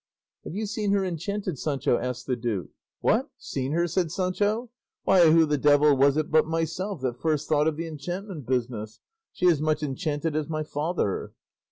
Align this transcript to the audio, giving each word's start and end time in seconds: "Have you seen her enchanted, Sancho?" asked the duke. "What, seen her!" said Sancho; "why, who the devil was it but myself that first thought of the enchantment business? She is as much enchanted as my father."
"Have 0.45 0.55
you 0.55 0.65
seen 0.65 0.93
her 0.93 1.05
enchanted, 1.05 1.59
Sancho?" 1.59 1.99
asked 1.99 2.25
the 2.25 2.35
duke. 2.35 2.69
"What, 3.01 3.29
seen 3.37 3.73
her!" 3.73 3.85
said 3.87 4.11
Sancho; 4.11 4.71
"why, 5.03 5.29
who 5.29 5.45
the 5.45 5.59
devil 5.59 5.95
was 5.95 6.17
it 6.17 6.31
but 6.31 6.47
myself 6.47 7.01
that 7.01 7.21
first 7.21 7.47
thought 7.47 7.67
of 7.67 7.77
the 7.77 7.85
enchantment 7.85 8.47
business? 8.47 8.99
She 9.31 9.45
is 9.45 9.57
as 9.57 9.61
much 9.61 9.83
enchanted 9.83 10.35
as 10.35 10.49
my 10.49 10.63
father." 10.63 11.33